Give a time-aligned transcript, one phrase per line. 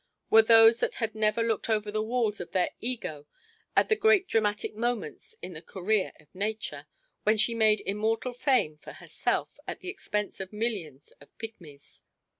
[0.31, 3.27] were those that had never looked over the walls of their ego
[3.75, 6.87] at the great dramatic moments in the career of Nature,
[7.21, 12.01] when she made immortal fame for herself at the expense of millions of pigmies.